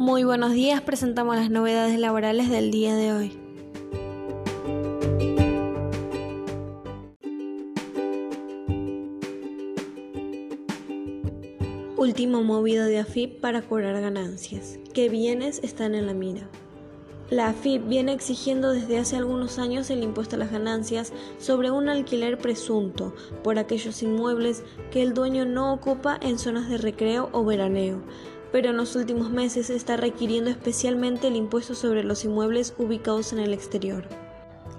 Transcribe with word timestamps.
Muy 0.00 0.24
buenos 0.24 0.52
días, 0.52 0.80
presentamos 0.80 1.36
las 1.36 1.50
novedades 1.50 1.98
laborales 1.98 2.48
del 2.48 2.70
día 2.70 2.96
de 2.96 3.12
hoy. 3.12 3.38
Último 11.98 12.42
movido 12.42 12.86
de 12.86 12.98
AFIP 12.98 13.42
para 13.42 13.60
cobrar 13.60 14.00
ganancias. 14.00 14.78
¿Qué 14.94 15.10
bienes 15.10 15.60
están 15.62 15.94
en 15.94 16.06
la 16.06 16.14
mira? 16.14 16.48
La 17.28 17.48
AFIP 17.48 17.86
viene 17.86 18.14
exigiendo 18.14 18.72
desde 18.72 18.96
hace 18.96 19.16
algunos 19.16 19.58
años 19.58 19.90
el 19.90 20.02
impuesto 20.02 20.36
a 20.36 20.38
las 20.38 20.50
ganancias 20.50 21.12
sobre 21.36 21.70
un 21.70 21.90
alquiler 21.90 22.38
presunto 22.38 23.14
por 23.44 23.58
aquellos 23.58 24.02
inmuebles 24.02 24.64
que 24.90 25.02
el 25.02 25.12
dueño 25.12 25.44
no 25.44 25.74
ocupa 25.74 26.18
en 26.22 26.38
zonas 26.38 26.70
de 26.70 26.78
recreo 26.78 27.28
o 27.32 27.44
veraneo, 27.44 28.00
pero 28.52 28.70
en 28.70 28.76
los 28.76 28.96
últimos 28.96 29.30
meses 29.30 29.70
está 29.70 29.96
requiriendo 29.96 30.50
especialmente 30.50 31.28
el 31.28 31.36
impuesto 31.36 31.74
sobre 31.74 32.04
los 32.04 32.24
inmuebles 32.24 32.74
ubicados 32.78 33.32
en 33.32 33.38
el 33.38 33.52
exterior. 33.52 34.04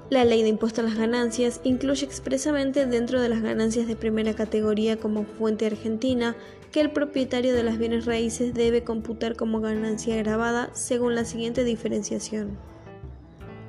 La 0.09 0.25
ley 0.25 0.43
de 0.43 0.49
impuesto 0.49 0.81
a 0.81 0.83
las 0.83 0.97
ganancias 0.97 1.61
incluye 1.63 2.05
expresamente 2.05 2.85
dentro 2.85 3.21
de 3.21 3.29
las 3.29 3.41
ganancias 3.41 3.87
de 3.87 3.95
primera 3.95 4.33
categoría 4.33 4.97
como 4.97 5.23
fuente 5.23 5.65
argentina 5.65 6.35
que 6.73 6.81
el 6.81 6.91
propietario 6.91 7.53
de 7.55 7.63
las 7.63 7.77
bienes 7.77 8.05
raíces 8.05 8.53
debe 8.53 8.83
computar 8.83 9.37
como 9.37 9.61
ganancia 9.61 10.17
grabada 10.17 10.69
según 10.73 11.15
la 11.15 11.23
siguiente 11.23 11.63
diferenciación. 11.63 12.57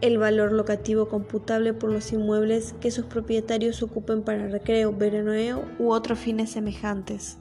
El 0.00 0.18
valor 0.18 0.50
locativo 0.50 1.08
computable 1.08 1.74
por 1.74 1.92
los 1.92 2.12
inmuebles 2.12 2.74
que 2.80 2.90
sus 2.90 3.04
propietarios 3.04 3.80
ocupen 3.84 4.22
para 4.22 4.48
recreo, 4.48 4.92
veraneo 4.92 5.64
u 5.78 5.92
otros 5.92 6.18
fines 6.18 6.50
semejantes 6.50 7.38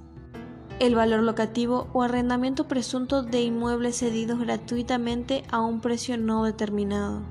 el 0.81 0.95
valor 0.95 1.21
locativo 1.21 1.87
o 1.93 2.01
arrendamiento 2.01 2.67
presunto 2.67 3.21
de 3.21 3.43
inmuebles 3.43 3.99
cedidos 3.99 4.39
gratuitamente 4.39 5.43
a 5.51 5.59
un 5.59 5.79
precio 5.79 6.17
no 6.17 6.43
determinado. 6.43 7.21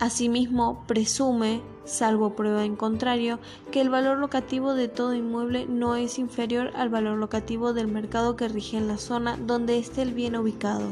Asimismo, 0.00 0.82
presume, 0.88 1.62
salvo 1.84 2.34
prueba 2.34 2.64
en 2.64 2.74
contrario, 2.74 3.38
que 3.70 3.80
el 3.80 3.90
valor 3.90 4.18
locativo 4.18 4.74
de 4.74 4.88
todo 4.88 5.14
inmueble 5.14 5.66
no 5.66 5.94
es 5.94 6.18
inferior 6.18 6.72
al 6.74 6.88
valor 6.88 7.16
locativo 7.16 7.74
del 7.74 7.86
mercado 7.86 8.34
que 8.34 8.48
rige 8.48 8.76
en 8.76 8.88
la 8.88 8.98
zona 8.98 9.36
donde 9.36 9.78
esté 9.78 10.02
el 10.02 10.12
bien 10.12 10.34
ubicado. 10.34 10.88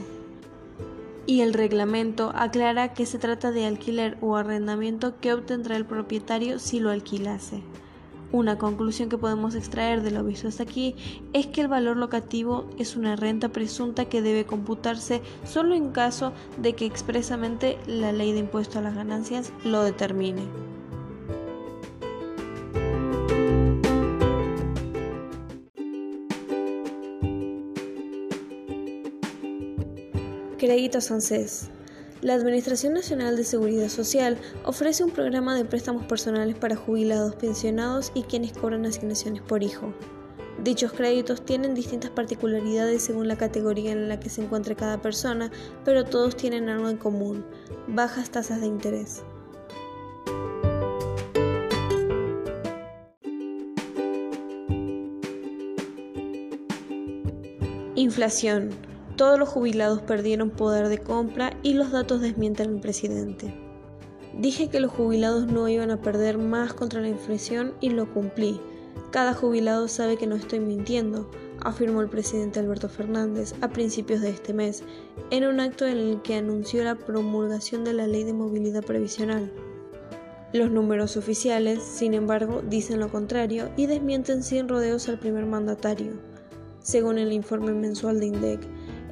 Y 1.27 1.41
el 1.41 1.53
reglamento 1.53 2.31
aclara 2.33 2.95
que 2.95 3.07
se 3.07 3.19
trata 3.19 3.51
de 3.51 3.67
alquiler 3.67 4.19
o 4.21 4.37
arrendamiento 4.37 5.19
que 5.19 5.33
obtendrá 5.33 5.75
el 5.75 5.85
propietario 5.85 6.61
si 6.61 6.79
lo 6.79 6.91
alquilase. 6.91 7.65
Una 8.33 8.59
conclusión 8.59 9.09
que 9.09 9.19
podemos 9.19 9.57
extraer 9.57 10.03
de 10.03 10.13
lo 10.13 10.23
visto 10.23 10.47
hasta 10.47 10.63
aquí 10.63 10.95
es 11.33 11.49
que 11.49 11.63
el 11.63 11.69
valor 11.69 11.97
locativo 11.97 12.65
es 12.79 12.95
una 12.95 13.17
renta 13.17 13.49
presunta 13.49 14.05
que 14.05 14.23
debe 14.23 14.47
computarse 14.47 15.21
solo 15.45 15.75
en 15.75 15.91
caso 15.91 16.33
de 16.57 16.75
que 16.75 16.87
expresamente 16.87 17.77
la 17.89 18.13
ley 18.13 18.33
de 18.33 18.39
impuesto 18.39 18.79
a 18.79 18.83
las 18.83 18.95
ganancias 18.95 19.53
lo 19.65 19.83
determine. 19.83 20.43
Créditos 30.57 31.11
ANSES 31.11 31.71
la 32.23 32.35
Administración 32.35 32.93
Nacional 32.93 33.37
de 33.37 33.45
Seguridad 33.45 33.89
Social 33.89 34.37
ofrece 34.65 35.03
un 35.03 35.11
programa 35.11 35.55
de 35.57 35.65
préstamos 35.65 36.05
personales 36.05 36.55
para 36.57 36.77
jubilados, 36.77 37.35
pensionados 37.37 38.13
y 38.15 38.25
quienes 38.25 38.53
cobran 38.53 38.85
asignaciones 38.85 39.41
por 39.41 39.63
hijo. 39.63 39.95
Dichos 40.63 40.93
créditos 40.93 41.43
tienen 41.43 41.75
distintas 41.75 42.11
particularidades 42.11 43.03
según 43.03 43.27
la 43.29 43.39
categoría 43.39 43.93
en 43.93 44.09
la 44.09 44.21
que 44.21 44.29
se 44.29 44.43
encuentre 44.43 44.77
cada 44.77 45.01
persona, 45.01 45.51
pero 45.85 46.05
todos 46.05 46.37
tienen 46.37 46.69
algo 46.69 46.91
en 46.91 46.99
común, 46.99 47.47
bajas 47.89 48.31
tasas 48.31 48.61
de 48.61 48.67
interés. 48.67 49.23
Inflación 57.95 58.90
todos 59.21 59.39
los 59.39 59.51
jubilados 59.51 60.01
perdieron 60.01 60.49
poder 60.49 60.89
de 60.89 60.97
compra 60.97 61.53
y 61.63 61.75
los 61.75 61.93
datos 61.93 62.23
desmienten 62.23 62.71
al 62.71 62.81
presidente. 62.81 63.55
Dije 64.39 64.71
que 64.71 64.81
los 64.81 64.91
jubilados 64.91 65.47
no 65.47 65.69
iban 65.69 65.91
a 65.91 66.01
perder 66.01 66.39
más 66.39 66.73
contra 66.73 67.03
la 67.03 67.11
inflación 67.11 67.75
y 67.83 67.91
lo 67.91 68.11
cumplí. 68.11 68.63
Cada 69.11 69.35
jubilado 69.35 69.89
sabe 69.89 70.17
que 70.17 70.27
no 70.27 70.37
estoy 70.37 70.61
mintiendo, 70.61 71.31
afirmó 71.61 72.01
el 72.01 72.09
presidente 72.09 72.61
Alberto 72.61 72.89
Fernández 72.89 73.53
a 73.61 73.69
principios 73.69 74.23
de 74.23 74.31
este 74.31 74.55
mes, 74.55 74.85
en 75.31 75.45
un 75.45 75.61
acto 75.61 75.87
en 75.87 75.99
el 75.99 76.23
que 76.23 76.37
anunció 76.37 76.83
la 76.83 76.95
promulgación 76.95 77.85
de 77.85 77.93
la 77.93 78.07
Ley 78.07 78.25
de 78.25 78.33
Movilidad 78.33 78.83
Previsional. 78.83 79.53
Los 80.55 80.71
números 80.71 81.19
oficiales, 81.19 81.83
sin 81.83 82.15
embargo, 82.15 82.63
dicen 82.67 82.99
lo 82.99 83.11
contrario 83.11 83.69
y 83.77 83.85
desmienten 83.85 84.43
sin 84.43 84.67
rodeos 84.67 85.11
al 85.11 85.19
primer 85.19 85.45
mandatario. 85.45 86.13
Según 86.83 87.19
el 87.19 87.31
informe 87.33 87.75
mensual 87.75 88.19
de 88.19 88.27
INDEC, 88.27 88.61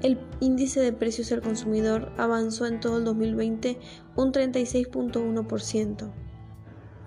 el 0.03 0.19
índice 0.41 0.81
de 0.81 0.93
precios 0.93 1.33
al 1.33 1.43
consumidor 1.43 2.13
avanzó 2.17 2.67
en 2.67 2.81
todo 2.81 2.99
el 2.99 3.05
2020 3.05 3.79
un 4.17 4.33
36.1%. 4.33 6.13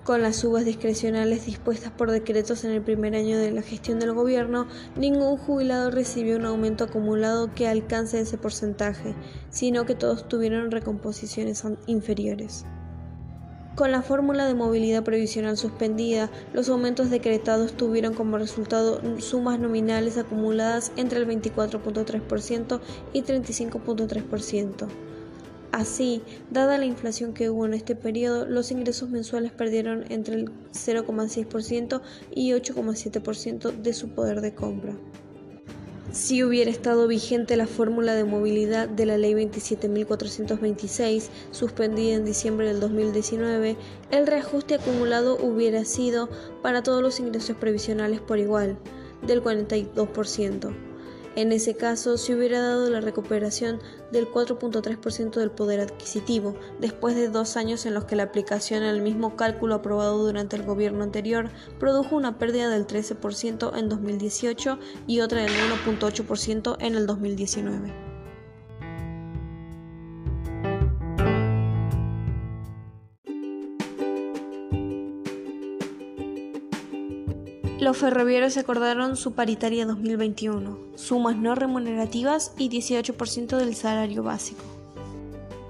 Con 0.03 0.24
las 0.24 0.38
subas 0.38 0.66
discrecionales 0.66 1.46
dispuestas 1.46 1.91
por 1.91 2.09
decretos 2.09 2.63
en 2.63 2.72
el 2.72 2.81
primer 2.81 3.16
año 3.16 3.38
de 3.38 3.52
la 3.52 3.62
gestión 3.62 4.00
del 4.00 4.13
gobierno, 4.13 4.66
ningún 4.96 5.38
jubilado 5.38 5.91
recibió 5.91 6.38
un 6.38 6.46
aumento 6.46 6.85
acumulado 6.85 7.53
que 7.53 7.68
alcance 7.68 8.19
ese 8.19 8.40
porcentaje, 8.40 9.16
sino 9.52 9.85
que 9.85 9.94
todos 9.94 10.28
tuvieron 10.28 10.72
recomposiciones 10.72 11.63
inferiores. 11.85 12.66
Con 13.81 13.92
la 13.92 14.03
fórmula 14.03 14.46
de 14.46 14.53
movilidad 14.53 15.03
previsional 15.03 15.58
suspendida, 15.58 16.30
los 16.53 16.69
aumentos 16.69 17.09
decretados 17.09 17.74
tuvieron 17.74 18.14
como 18.14 18.38
resultado 18.38 19.02
sumas 19.19 19.59
nominales 19.59 20.19
acumuladas 20.19 20.92
entre 20.97 21.18
el 21.18 21.28
24.3% 21.28 22.80
y 23.12 23.24
35.3%. 23.24 24.88
Así, 25.72 26.22
dada 26.52 26.78
la 26.78 26.86
inflación 26.86 27.34
que 27.34 27.50
hubo 27.50 27.66
en 27.66 27.74
este 27.74 27.96
periodo, 27.96 28.46
los 28.46 28.70
ingresos 28.70 29.09
mensuales 29.09 29.52
perdieron 29.52 30.06
entre 30.12 30.36
el 30.36 30.52
0,6% 30.74 32.02
y 32.36 32.52
8,7% 32.52 33.81
de 33.81 33.94
su 33.94 34.09
poder 34.09 34.41
de 34.41 34.53
compra. 34.53 34.96
Si 36.12 36.44
hubiera 36.44 36.70
estado 36.70 37.08
vigente 37.08 37.56
la 37.56 37.68
fórmula 37.68 38.14
de 38.16 38.26
movilidad 38.26 38.90
de 38.90 39.06
la 39.06 39.18
Ley 39.18 39.34
27.426, 39.34 41.30
suspendida 41.52 42.16
en 42.16 42.26
diciembre 42.26 42.68
del 42.68 42.82
2019, 42.82 43.78
el 44.12 44.28
reajuste 44.28 44.76
acumulado 44.76 45.38
hubiera 45.38 45.86
sido 45.86 46.30
para 46.62 46.84
todos 46.84 47.02
los 47.02 47.22
ingresos 47.22 47.56
previsionales 47.56 48.20
por 48.20 48.40
igual, 48.40 48.78
del 49.26 49.42
42%. 49.42 50.91
En 51.36 51.53
ese 51.53 51.75
caso, 51.75 52.18
se 52.18 52.36
hubiera 52.36 52.59
dado 52.62 52.90
la 52.90 53.00
recuperación 53.00 53.80
del 54.12 54.30
4.3% 54.30 55.40
del 55.40 55.52
poder 55.52 55.80
adquisitivo, 55.80 56.56
después 56.80 57.16
de 57.16 57.30
dos 57.30 57.56
años 57.56 57.86
en 57.86 57.94
los 57.94 58.03
que 58.03 58.18
la 58.18 58.24
aplicación 58.24 58.84
al 58.84 59.02
mismo 59.02 59.38
cálculo 59.38 59.75
aprobado 59.75 60.18
durante 60.25 60.58
el 60.58 60.64
gobierno 60.64 61.03
anterior 61.03 61.50
produjo 61.80 62.18
una 62.18 62.38
pérdida 62.38 62.70
del 62.70 62.86
13% 62.86 63.78
en 63.78 63.88
2018 63.88 64.78
y 65.08 65.22
otra 65.22 65.44
del 65.44 65.52
1.8% 65.52 66.75
en 66.80 66.96
el 66.96 67.08
2019. 67.08 68.11
Los 77.81 77.97
ferroviarios 77.97 78.58
acordaron 78.58 79.18
su 79.18 79.31
paritaria 79.31 79.88
2021, 79.88 80.78
sumas 80.94 81.35
no 81.35 81.56
remunerativas 81.56 82.53
y 82.56 82.70
18% 82.70 83.58
del 83.58 83.73
salario 83.73 84.22
básico. 84.22 84.61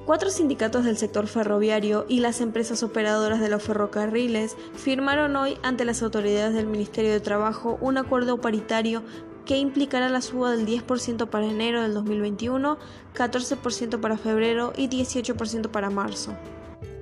Cuatro 0.06 0.30
sindicatos 0.30 0.84
del 0.84 0.98
sector 0.98 1.28
ferroviario 1.28 2.06
y 2.10 2.20
las 2.20 2.42
empresas 2.42 2.84
operadoras 2.84 3.40
de 3.40 3.48
los 3.48 3.64
ferrocarriles 3.64 4.58
firmaron 4.76 5.38
hoy 5.38 5.58
ante 5.64 5.86
las 5.86 6.04
autoridades 6.04 6.54
del 6.54 6.68
Ministerio 6.68 7.14
de 7.14 7.22
Trabajo 7.22 7.78
un 7.80 7.98
acuerdo 7.98 8.42
paritario 8.42 9.04
que 9.46 9.58
implicará 9.58 10.10
la 10.10 10.20
suba 10.20 10.52
del 10.52 10.68
10% 10.68 11.30
para 11.30 11.46
enero 11.46 11.82
del 11.82 11.94
2021, 11.94 12.78
14% 13.16 14.02
para 14.02 14.18
febrero 14.18 14.74
y 14.76 14.90
18% 14.90 15.70
para 15.70 15.90
marzo. 15.90 16.36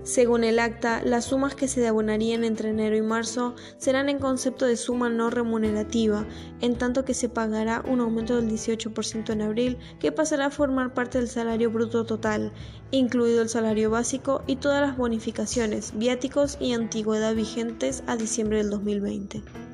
Según 0.04 0.44
el 0.44 0.60
acta, 0.60 1.02
las 1.04 1.26
sumas 1.26 1.56
que 1.56 1.68
se 1.68 1.86
abonarían 1.88 2.44
entre 2.44 2.70
enero 2.70 2.96
y 2.96 3.02
marzo 3.02 3.56
serán 3.78 4.10
en 4.10 4.20
concepto 4.20 4.66
de 4.66 4.78
suma 4.78 5.10
no 5.10 5.30
remunerativa, 5.30 6.26
en 6.62 6.78
tanto 6.78 7.04
que 7.06 7.14
se 7.14 7.30
pagará 7.30 7.84
un 7.88 8.00
aumento 8.00 8.36
del 8.38 8.50
18% 8.50 9.32
en 9.32 9.42
abril 9.42 9.78
que 10.00 10.12
pasará 10.12 10.48
a 10.48 10.52
formar 10.52 10.94
parte 10.94 11.18
del 11.18 11.28
salario 11.28 11.70
bruto 11.70 12.06
total, 12.06 12.54
incluido 12.92 13.42
el 13.42 13.50
salario 13.50 13.90
básico 13.90 14.42
y 14.48 14.56
todas 14.56 14.82
las 14.82 14.98
bonificaciones, 14.98 15.92
viáticos 15.96 16.58
y 16.60 16.74
antigüedad 16.74 17.36
vigentes 17.36 18.04
a 18.08 18.16
diciembre 18.16 18.60
del 18.60 18.70
2020. 18.70 19.69